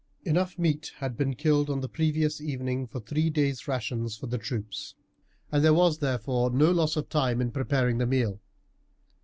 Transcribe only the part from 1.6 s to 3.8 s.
on the previous evening for three days'